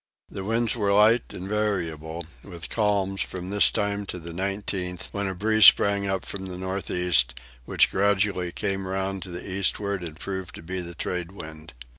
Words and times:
The 0.31 0.43
winds 0.43 0.75
were 0.75 0.91
light 0.91 1.31
and 1.31 1.47
variable 1.47 2.25
with 2.43 2.69
calms 2.69 3.21
from 3.21 3.51
this 3.51 3.69
time 3.69 4.07
to 4.07 4.17
the 4.17 4.31
19th, 4.31 5.09
when 5.11 5.27
a 5.27 5.35
breeze 5.35 5.67
sprang 5.67 6.07
up 6.07 6.25
from 6.25 6.47
the 6.47 6.57
north 6.57 6.89
east, 6.89 7.39
which 7.65 7.91
gradually 7.91 8.51
came 8.51 8.87
round 8.87 9.21
to 9.21 9.29
the 9.29 9.47
eastward 9.47 10.01
and 10.03 10.19
proved 10.19 10.55
to 10.55 10.63
be 10.63 10.81
the 10.81 10.95
tradewind. 10.95 11.73